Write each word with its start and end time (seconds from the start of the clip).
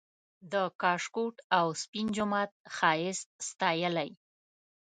د 0.51 0.53
کاشکوټ 0.81 1.35
او 1.57 1.65
سپین 1.81 2.07
جومات 2.15 2.51
ښایست 2.75 3.27
ستایلی 3.49 4.09